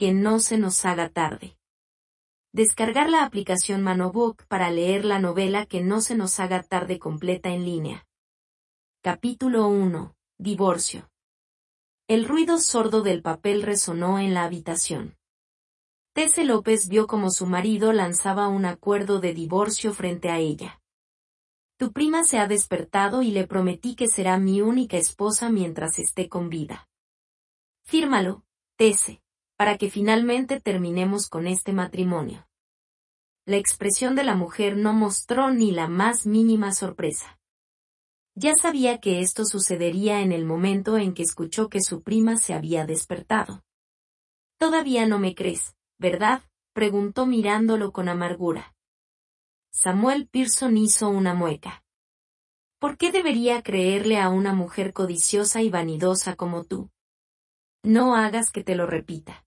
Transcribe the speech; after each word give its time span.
que 0.00 0.14
no 0.14 0.38
se 0.38 0.56
nos 0.56 0.86
haga 0.86 1.10
tarde. 1.10 1.58
Descargar 2.54 3.10
la 3.10 3.22
aplicación 3.22 3.82
Manobook 3.82 4.46
para 4.46 4.70
leer 4.70 5.04
la 5.04 5.18
novela 5.18 5.66
Que 5.66 5.82
no 5.82 6.00
se 6.00 6.16
nos 6.16 6.40
haga 6.40 6.62
tarde 6.62 6.98
completa 6.98 7.50
en 7.50 7.66
línea. 7.66 8.06
Capítulo 9.02 9.68
1. 9.68 10.16
Divorcio. 10.38 11.10
El 12.08 12.24
ruido 12.24 12.56
sordo 12.56 13.02
del 13.02 13.20
papel 13.20 13.60
resonó 13.60 14.18
en 14.18 14.32
la 14.32 14.44
habitación. 14.44 15.18
Tese 16.14 16.44
López 16.44 16.88
vio 16.88 17.06
como 17.06 17.30
su 17.30 17.44
marido 17.44 17.92
lanzaba 17.92 18.48
un 18.48 18.64
acuerdo 18.64 19.20
de 19.20 19.34
divorcio 19.34 19.92
frente 19.92 20.30
a 20.30 20.38
ella. 20.38 20.80
Tu 21.76 21.92
prima 21.92 22.24
se 22.24 22.38
ha 22.38 22.46
despertado 22.46 23.20
y 23.20 23.32
le 23.32 23.46
prometí 23.46 23.96
que 23.96 24.08
será 24.08 24.38
mi 24.38 24.62
única 24.62 24.96
esposa 24.96 25.50
mientras 25.50 25.98
esté 25.98 26.30
con 26.30 26.48
vida. 26.48 26.88
Fírmalo, 27.84 28.44
Tese, 28.78 29.20
para 29.60 29.76
que 29.76 29.90
finalmente 29.90 30.58
terminemos 30.58 31.28
con 31.28 31.46
este 31.46 31.74
matrimonio. 31.74 32.48
La 33.44 33.58
expresión 33.58 34.14
de 34.14 34.24
la 34.24 34.34
mujer 34.34 34.74
no 34.74 34.94
mostró 34.94 35.50
ni 35.50 35.70
la 35.70 35.86
más 35.86 36.24
mínima 36.24 36.72
sorpresa. 36.72 37.38
Ya 38.34 38.54
sabía 38.54 39.00
que 39.00 39.20
esto 39.20 39.44
sucedería 39.44 40.22
en 40.22 40.32
el 40.32 40.46
momento 40.46 40.96
en 40.96 41.12
que 41.12 41.22
escuchó 41.22 41.68
que 41.68 41.82
su 41.82 42.02
prima 42.02 42.38
se 42.38 42.54
había 42.54 42.86
despertado. 42.86 43.62
Todavía 44.58 45.04
no 45.04 45.18
me 45.18 45.34
crees, 45.34 45.76
¿verdad? 45.98 46.42
preguntó 46.72 47.26
mirándolo 47.26 47.92
con 47.92 48.08
amargura. 48.08 48.74
Samuel 49.74 50.26
Pearson 50.26 50.78
hizo 50.78 51.10
una 51.10 51.34
mueca. 51.34 51.84
¿Por 52.78 52.96
qué 52.96 53.12
debería 53.12 53.62
creerle 53.62 54.18
a 54.18 54.30
una 54.30 54.54
mujer 54.54 54.94
codiciosa 54.94 55.60
y 55.60 55.68
vanidosa 55.68 56.34
como 56.34 56.64
tú? 56.64 56.88
No 57.82 58.16
hagas 58.16 58.50
que 58.50 58.64
te 58.64 58.74
lo 58.74 58.86
repita. 58.86 59.44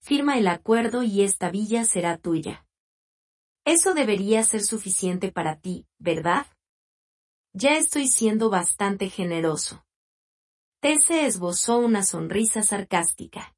Firma 0.00 0.38
el 0.38 0.48
acuerdo 0.48 1.02
y 1.02 1.22
esta 1.22 1.50
villa 1.50 1.84
será 1.84 2.18
tuya. 2.18 2.66
Eso 3.64 3.92
debería 3.94 4.42
ser 4.44 4.62
suficiente 4.62 5.30
para 5.30 5.60
ti, 5.60 5.86
¿verdad? 5.98 6.46
Ya 7.52 7.76
estoy 7.76 8.08
siendo 8.08 8.50
bastante 8.50 9.10
generoso. 9.10 9.84
Tese 10.80 11.26
esbozó 11.26 11.78
una 11.78 12.02
sonrisa 12.04 12.62
sarcástica. 12.62 13.54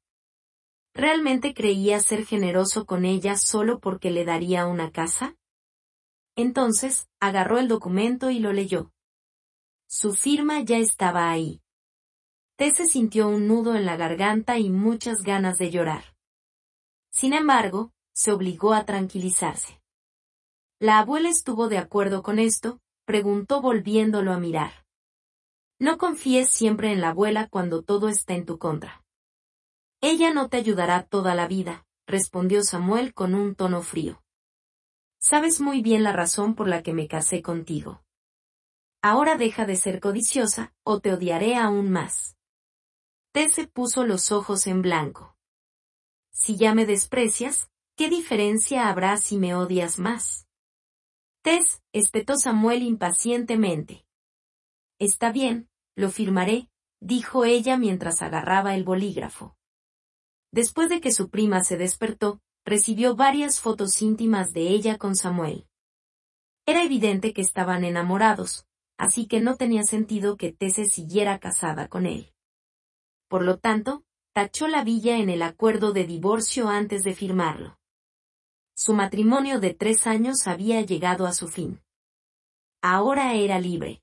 ¿Realmente 0.93 1.53
creía 1.53 1.99
ser 1.99 2.25
generoso 2.25 2.85
con 2.85 3.05
ella 3.05 3.37
solo 3.37 3.79
porque 3.79 4.11
le 4.11 4.25
daría 4.25 4.65
una 4.65 4.91
casa? 4.91 5.37
Entonces, 6.35 7.09
agarró 7.19 7.59
el 7.59 7.67
documento 7.67 8.31
y 8.31 8.39
lo 8.39 8.51
leyó. 8.51 8.91
Su 9.87 10.13
firma 10.13 10.61
ya 10.61 10.77
estaba 10.77 11.29
ahí. 11.29 11.61
Tese 12.57 12.87
sintió 12.87 13.27
un 13.27 13.47
nudo 13.47 13.75
en 13.75 13.85
la 13.85 13.97
garganta 13.97 14.57
y 14.57 14.69
muchas 14.69 15.21
ganas 15.21 15.57
de 15.57 15.71
llorar. 15.71 16.15
Sin 17.11 17.33
embargo, 17.33 17.91
se 18.13 18.31
obligó 18.31 18.73
a 18.73 18.85
tranquilizarse. 18.85 19.81
La 20.79 20.99
abuela 20.99 21.29
estuvo 21.29 21.67
de 21.67 21.77
acuerdo 21.77 22.23
con 22.23 22.39
esto, 22.39 22.79
preguntó 23.05 23.61
volviéndolo 23.61 24.33
a 24.33 24.39
mirar. 24.39 24.85
No 25.79 25.97
confíes 25.97 26.49
siempre 26.49 26.91
en 26.91 27.01
la 27.01 27.09
abuela 27.09 27.47
cuando 27.47 27.83
todo 27.83 28.09
está 28.09 28.33
en 28.33 28.45
tu 28.45 28.57
contra. 28.57 29.03
Ella 30.01 30.33
no 30.33 30.49
te 30.49 30.57
ayudará 30.57 31.03
toda 31.03 31.35
la 31.35 31.47
vida, 31.47 31.85
respondió 32.07 32.63
Samuel 32.63 33.13
con 33.13 33.35
un 33.35 33.55
tono 33.55 33.81
frío. 33.81 34.23
Sabes 35.19 35.61
muy 35.61 35.81
bien 35.81 36.03
la 36.03 36.13
razón 36.13 36.55
por 36.55 36.67
la 36.67 36.81
que 36.81 36.93
me 36.93 37.07
casé 37.07 37.41
contigo. 37.43 38.03
Ahora 39.03 39.35
deja 39.35 39.65
de 39.65 39.75
ser 39.75 39.99
codiciosa, 39.99 40.73
o 40.83 40.99
te 40.99 41.13
odiaré 41.13 41.55
aún 41.55 41.91
más. 41.91 42.35
Tese 43.31 43.67
puso 43.67 44.03
los 44.03 44.31
ojos 44.31 44.67
en 44.67 44.81
blanco. 44.81 45.30
Si 46.33 46.57
ya 46.57 46.73
me 46.73 46.85
desprecias, 46.85 47.69
¿qué 47.95 48.09
diferencia 48.09 48.89
habrá 48.89 49.17
si 49.17 49.37
me 49.37 49.55
odias 49.55 49.99
más? 49.99 50.47
Tess, 51.43 51.81
espetó 51.91 52.37
Samuel 52.37 52.83
impacientemente. 52.83 54.05
Está 54.99 55.31
bien, 55.31 55.69
lo 55.95 56.09
firmaré, 56.09 56.69
dijo 56.99 57.45
ella 57.45 57.77
mientras 57.77 58.21
agarraba 58.21 58.75
el 58.75 58.83
bolígrafo. 58.83 59.55
Después 60.51 60.89
de 60.89 61.01
que 61.01 61.11
su 61.11 61.29
prima 61.29 61.63
se 61.63 61.77
despertó, 61.77 62.41
recibió 62.65 63.15
varias 63.15 63.59
fotos 63.59 64.01
íntimas 64.01 64.53
de 64.53 64.67
ella 64.67 64.97
con 64.97 65.15
Samuel. 65.15 65.67
Era 66.65 66.83
evidente 66.83 67.33
que 67.33 67.41
estaban 67.41 67.83
enamorados, 67.83 68.67
así 68.97 69.25
que 69.25 69.41
no 69.41 69.55
tenía 69.55 69.83
sentido 69.83 70.37
que 70.37 70.53
Tese 70.53 70.85
siguiera 70.85 71.39
casada 71.39 71.87
con 71.87 72.05
él. 72.05 72.33
Por 73.27 73.43
lo 73.43 73.57
tanto, 73.57 74.03
tachó 74.33 74.67
la 74.67 74.83
villa 74.83 75.17
en 75.17 75.29
el 75.29 75.41
acuerdo 75.41 75.91
de 75.91 76.05
divorcio 76.05 76.69
antes 76.69 77.03
de 77.03 77.13
firmarlo. 77.13 77.77
Su 78.75 78.93
matrimonio 78.93 79.59
de 79.59 79.73
tres 79.73 80.07
años 80.07 80.47
había 80.47 80.81
llegado 80.81 81.25
a 81.27 81.33
su 81.33 81.47
fin. 81.47 81.81
Ahora 82.81 83.33
era 83.33 83.59
libre. 83.59 84.01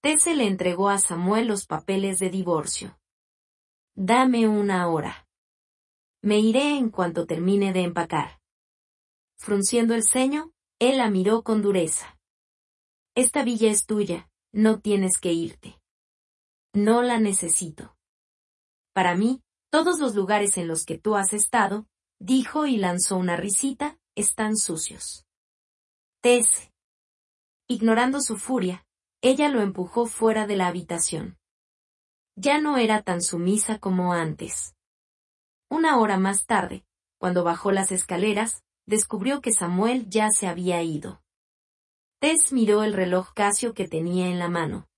Tese 0.00 0.34
le 0.34 0.46
entregó 0.46 0.88
a 0.88 0.98
Samuel 0.98 1.48
los 1.48 1.66
papeles 1.66 2.18
de 2.18 2.30
divorcio. 2.30 2.98
Dame 3.94 4.46
una 4.46 4.88
hora. 4.88 5.26
Me 6.22 6.38
iré 6.38 6.76
en 6.76 6.90
cuanto 6.90 7.26
termine 7.26 7.72
de 7.72 7.82
empacar. 7.82 8.40
Frunciendo 9.38 9.94
el 9.94 10.02
ceño, 10.02 10.52
él 10.78 10.98
la 10.98 11.10
miró 11.10 11.42
con 11.42 11.62
dureza. 11.62 12.18
Esta 13.14 13.42
villa 13.42 13.70
es 13.70 13.86
tuya, 13.86 14.28
no 14.52 14.80
tienes 14.80 15.18
que 15.18 15.32
irte. 15.32 15.80
No 16.72 17.02
la 17.02 17.18
necesito. 17.18 17.97
Para 18.98 19.14
mí, 19.14 19.44
todos 19.70 20.00
los 20.00 20.16
lugares 20.16 20.58
en 20.58 20.66
los 20.66 20.84
que 20.84 20.98
tú 20.98 21.14
has 21.14 21.32
estado, 21.32 21.86
dijo 22.18 22.66
y 22.66 22.78
lanzó 22.78 23.16
una 23.16 23.36
risita, 23.36 23.96
están 24.16 24.56
sucios. 24.56 25.24
Tese. 26.20 26.72
Ignorando 27.68 28.20
su 28.20 28.36
furia, 28.38 28.84
ella 29.22 29.50
lo 29.50 29.60
empujó 29.60 30.06
fuera 30.06 30.48
de 30.48 30.56
la 30.56 30.66
habitación. 30.66 31.38
Ya 32.34 32.60
no 32.60 32.76
era 32.76 33.02
tan 33.02 33.22
sumisa 33.22 33.78
como 33.78 34.14
antes. 34.14 34.74
Una 35.70 36.00
hora 36.00 36.18
más 36.18 36.44
tarde, 36.44 36.84
cuando 37.18 37.44
bajó 37.44 37.70
las 37.70 37.92
escaleras, 37.92 38.64
descubrió 38.84 39.40
que 39.40 39.52
Samuel 39.52 40.10
ya 40.10 40.30
se 40.30 40.48
había 40.48 40.82
ido. 40.82 41.22
Tess 42.18 42.52
miró 42.52 42.82
el 42.82 42.94
reloj 42.94 43.32
Casio 43.32 43.74
que 43.74 43.86
tenía 43.86 44.26
en 44.26 44.40
la 44.40 44.48
mano. 44.48 44.88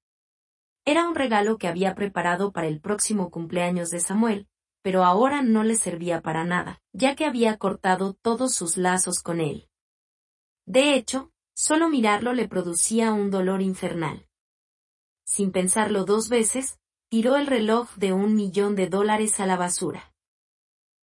Era 0.91 1.07
un 1.07 1.15
regalo 1.15 1.57
que 1.57 1.69
había 1.69 1.95
preparado 1.95 2.51
para 2.51 2.67
el 2.67 2.81
próximo 2.81 3.31
cumpleaños 3.31 3.91
de 3.91 4.01
Samuel, 4.01 4.49
pero 4.83 5.05
ahora 5.05 5.41
no 5.41 5.63
le 5.63 5.77
servía 5.77 6.21
para 6.21 6.43
nada, 6.43 6.83
ya 6.93 7.15
que 7.15 7.27
había 7.27 7.59
cortado 7.59 8.15
todos 8.15 8.57
sus 8.57 8.77
lazos 8.77 9.23
con 9.23 9.41
él. 9.41 9.69
De 10.67 10.95
hecho, 10.95 11.31
solo 11.55 11.89
mirarlo 11.89 12.33
le 12.33 12.49
producía 12.49 13.13
un 13.13 13.31
dolor 13.31 13.63
infernal. 13.63 14.27
Sin 15.25 15.53
pensarlo 15.53 16.05
dos 16.05 16.29
veces, 16.29 16.81
tiró 17.09 17.37
el 17.37 17.47
reloj 17.47 17.95
de 17.95 18.13
un 18.13 18.35
millón 18.35 18.75
de 18.75 18.89
dólares 18.89 19.39
a 19.39 19.47
la 19.47 19.57
basura 19.57 20.11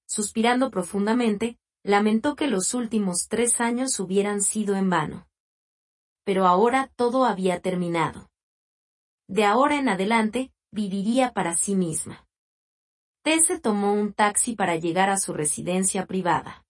suspirando 0.06 0.70
profundamente, 0.70 1.58
lamentó 1.82 2.36
que 2.36 2.46
los 2.46 2.74
últimos 2.74 3.28
tres 3.28 3.60
años 3.60 4.00
hubieran 4.00 4.40
sido 4.40 4.76
en 4.76 4.88
vano. 4.88 5.28
Pero 6.24 6.46
ahora 6.46 6.90
todo 6.96 7.24
había 7.24 7.60
terminado. 7.60 8.28
De 9.28 9.44
ahora 9.44 9.76
en 9.76 9.88
adelante, 9.88 10.52
viviría 10.70 11.32
para 11.32 11.56
sí 11.56 11.74
misma. 11.74 12.26
Tese 13.22 13.58
tomó 13.58 13.92
un 13.92 14.12
taxi 14.12 14.54
para 14.54 14.76
llegar 14.76 15.10
a 15.10 15.18
su 15.18 15.32
residencia 15.32 16.06
privada. 16.06 16.64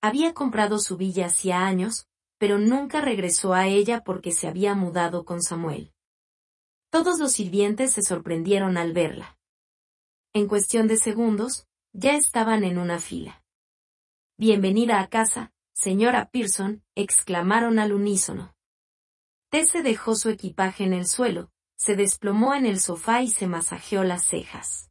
Había 0.00 0.32
comprado 0.32 0.78
su 0.78 0.96
villa 0.96 1.26
hacía 1.26 1.66
años, 1.66 2.06
pero 2.38 2.58
nunca 2.58 3.00
regresó 3.00 3.52
a 3.52 3.66
ella 3.66 4.04
porque 4.04 4.30
se 4.30 4.46
había 4.46 4.74
mudado 4.74 5.24
con 5.24 5.42
Samuel. 5.42 5.92
Todos 6.90 7.18
los 7.18 7.32
sirvientes 7.32 7.92
se 7.92 8.02
sorprendieron 8.02 8.76
al 8.76 8.92
verla. 8.92 9.36
En 10.32 10.46
cuestión 10.46 10.86
de 10.86 10.98
segundos, 10.98 11.66
ya 11.92 12.14
estaban 12.14 12.62
en 12.62 12.78
una 12.78 13.00
fila. 13.00 13.42
Bienvenida 14.38 15.00
a 15.00 15.08
casa, 15.08 15.52
señora 15.74 16.30
Pearson, 16.30 16.84
exclamaron 16.94 17.78
al 17.78 17.92
unísono. 17.92 18.54
Tese 19.50 19.82
dejó 19.82 20.14
su 20.14 20.28
equipaje 20.28 20.84
en 20.84 20.92
el 20.92 21.06
suelo, 21.06 21.50
se 21.76 21.96
desplomó 21.96 22.54
en 22.54 22.66
el 22.66 22.80
sofá 22.80 23.22
y 23.22 23.28
se 23.28 23.46
masajeó 23.46 24.04
las 24.04 24.24
cejas. 24.24 24.90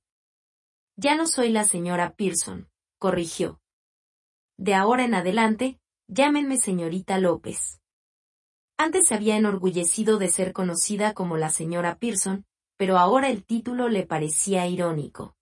Ya 0.96 1.16
no 1.16 1.28
soy 1.28 1.50
la 1.50 1.64
señora 1.64 2.16
Pearson, 2.16 2.70
corrigió. 3.00 3.60
De 4.58 4.74
ahora 4.74 5.04
en 5.04 5.14
adelante, 5.14 5.80
llámenme 6.08 6.58
señorita 6.58 7.18
López. 7.18 7.82
Antes 8.78 9.08
se 9.08 9.16
había 9.16 9.38
enorgullecido 9.38 10.18
de 10.18 10.30
ser 10.30 10.54
conocida 10.54 11.14
como 11.14 11.38
la 11.38 11.50
señora 11.50 11.98
Pearson, 11.98 12.46
pero 12.78 12.98
ahora 12.98 13.30
el 13.30 13.44
título 13.44 13.90
le 13.90 14.06
parecía 14.06 14.68
irónico. 14.68 15.36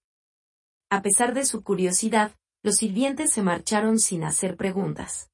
A 0.89 1.01
pesar 1.01 1.33
de 1.33 1.45
su 1.45 1.63
curiosidad, 1.63 2.35
los 2.63 2.75
sirvientes 2.75 3.31
se 3.31 3.41
marcharon 3.41 3.99
sin 3.99 4.23
hacer 4.23 4.55
preguntas. 4.55 5.31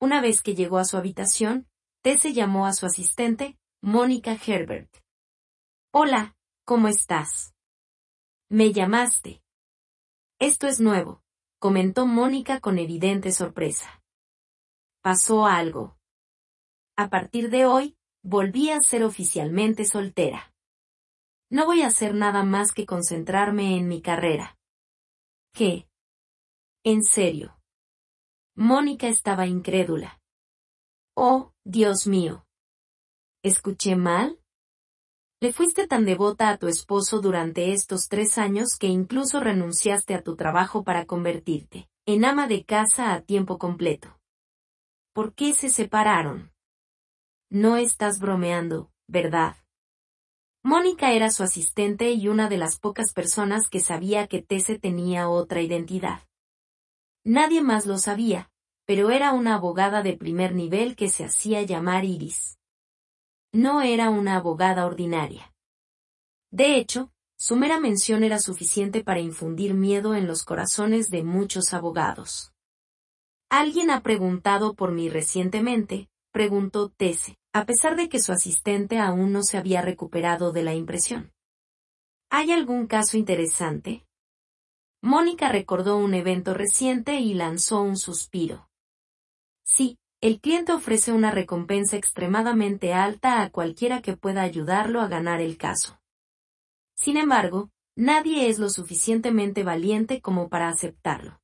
Una 0.00 0.20
vez 0.20 0.40
que 0.42 0.54
llegó 0.54 0.78
a 0.78 0.84
su 0.84 0.96
habitación, 0.96 1.68
Tese 2.02 2.32
llamó 2.32 2.66
a 2.66 2.72
su 2.72 2.86
asistente, 2.86 3.58
Mónica 3.82 4.38
Herbert. 4.46 4.90
Hola, 5.92 6.36
¿cómo 6.64 6.86
estás? 6.86 7.52
Me 8.48 8.72
llamaste. 8.72 9.42
Esto 10.38 10.68
es 10.68 10.78
nuevo, 10.78 11.24
comentó 11.58 12.06
Mónica 12.06 12.60
con 12.60 12.78
evidente 12.78 13.32
sorpresa. 13.32 14.00
Pasó 15.02 15.46
algo. 15.46 15.98
A 16.96 17.10
partir 17.10 17.50
de 17.50 17.66
hoy, 17.66 17.96
volví 18.22 18.70
a 18.70 18.80
ser 18.82 19.02
oficialmente 19.02 19.84
soltera. 19.84 20.54
No 21.50 21.66
voy 21.66 21.82
a 21.82 21.88
hacer 21.88 22.14
nada 22.14 22.44
más 22.44 22.70
que 22.70 22.86
concentrarme 22.86 23.76
en 23.76 23.88
mi 23.88 24.00
carrera. 24.00 24.56
¿Qué? 25.52 25.88
En 26.84 27.02
serio. 27.02 27.58
Mónica 28.54 29.08
estaba 29.08 29.48
incrédula. 29.48 30.20
Oh, 31.16 31.52
Dios 31.64 32.06
mío. 32.06 32.46
¿Escuché 33.42 33.96
mal? 33.96 34.39
Le 35.42 35.54
fuiste 35.54 35.86
tan 35.86 36.04
devota 36.04 36.50
a 36.50 36.58
tu 36.58 36.68
esposo 36.68 37.22
durante 37.22 37.72
estos 37.72 38.08
tres 38.08 38.36
años 38.36 38.76
que 38.76 38.88
incluso 38.88 39.40
renunciaste 39.40 40.14
a 40.14 40.22
tu 40.22 40.36
trabajo 40.36 40.84
para 40.84 41.06
convertirte 41.06 41.88
en 42.04 42.26
ama 42.26 42.46
de 42.46 42.66
casa 42.66 43.14
a 43.14 43.22
tiempo 43.22 43.56
completo. 43.56 44.20
¿Por 45.14 45.32
qué 45.32 45.54
se 45.54 45.70
separaron? 45.70 46.52
No 47.48 47.78
estás 47.78 48.20
bromeando, 48.20 48.90
¿verdad? 49.08 49.56
Mónica 50.62 51.12
era 51.12 51.30
su 51.30 51.42
asistente 51.42 52.10
y 52.10 52.28
una 52.28 52.50
de 52.50 52.58
las 52.58 52.78
pocas 52.78 53.14
personas 53.14 53.70
que 53.70 53.80
sabía 53.80 54.26
que 54.26 54.42
Tese 54.42 54.78
tenía 54.78 55.30
otra 55.30 55.62
identidad. 55.62 56.20
Nadie 57.24 57.62
más 57.62 57.86
lo 57.86 57.96
sabía, 57.96 58.50
pero 58.84 59.10
era 59.10 59.32
una 59.32 59.54
abogada 59.54 60.02
de 60.02 60.18
primer 60.18 60.54
nivel 60.54 60.96
que 60.96 61.08
se 61.08 61.24
hacía 61.24 61.62
llamar 61.62 62.04
Iris. 62.04 62.59
No 63.52 63.82
era 63.82 64.10
una 64.10 64.36
abogada 64.36 64.86
ordinaria. 64.86 65.52
De 66.52 66.76
hecho, 66.76 67.12
su 67.36 67.56
mera 67.56 67.80
mención 67.80 68.22
era 68.22 68.38
suficiente 68.38 69.02
para 69.02 69.20
infundir 69.20 69.74
miedo 69.74 70.14
en 70.14 70.26
los 70.26 70.44
corazones 70.44 71.10
de 71.10 71.24
muchos 71.24 71.72
abogados. 71.72 72.52
Alguien 73.48 73.90
ha 73.90 74.02
preguntado 74.02 74.74
por 74.74 74.92
mí 74.92 75.08
recientemente, 75.08 76.08
preguntó 76.30 76.90
Tese, 76.90 77.38
a 77.52 77.66
pesar 77.66 77.96
de 77.96 78.08
que 78.08 78.20
su 78.20 78.30
asistente 78.30 78.98
aún 78.98 79.32
no 79.32 79.42
se 79.42 79.58
había 79.58 79.82
recuperado 79.82 80.52
de 80.52 80.62
la 80.62 80.74
impresión. 80.74 81.32
¿Hay 82.30 82.52
algún 82.52 82.86
caso 82.86 83.16
interesante? 83.16 84.06
Mónica 85.02 85.48
recordó 85.48 85.96
un 85.96 86.14
evento 86.14 86.54
reciente 86.54 87.18
y 87.18 87.34
lanzó 87.34 87.80
un 87.80 87.96
suspiro. 87.96 88.68
Sí, 89.64 89.98
el 90.20 90.40
cliente 90.40 90.72
ofrece 90.72 91.12
una 91.12 91.30
recompensa 91.30 91.96
extremadamente 91.96 92.92
alta 92.92 93.40
a 93.40 93.50
cualquiera 93.50 94.02
que 94.02 94.16
pueda 94.16 94.42
ayudarlo 94.42 95.00
a 95.00 95.08
ganar 95.08 95.40
el 95.40 95.56
caso. 95.56 95.98
Sin 96.94 97.16
embargo, 97.16 97.70
nadie 97.96 98.50
es 98.50 98.58
lo 98.58 98.68
suficientemente 98.68 99.64
valiente 99.64 100.20
como 100.20 100.50
para 100.50 100.68
aceptarlo. 100.68 101.40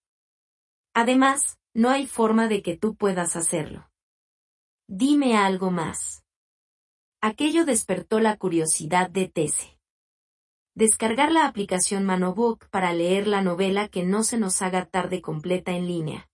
Además, 0.92 1.58
no 1.72 1.88
hay 1.88 2.06
forma 2.06 2.48
de 2.48 2.62
que 2.62 2.76
tú 2.76 2.96
puedas 2.96 3.34
hacerlo. 3.36 3.90
Dime 4.86 5.36
algo 5.36 5.70
más. 5.70 6.22
Aquello 7.22 7.64
despertó 7.64 8.20
la 8.20 8.36
curiosidad 8.36 9.08
de 9.08 9.28
Tese. 9.28 9.78
Descargar 10.74 11.32
la 11.32 11.46
aplicación 11.46 12.04
Manobook 12.04 12.68
para 12.68 12.92
leer 12.92 13.26
la 13.26 13.40
novela 13.40 13.88
que 13.88 14.04
no 14.04 14.22
se 14.22 14.36
nos 14.36 14.60
haga 14.60 14.84
tarde 14.84 15.22
completa 15.22 15.72
en 15.72 15.86
línea. 15.86 16.28